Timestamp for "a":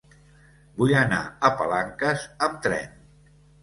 1.29-1.53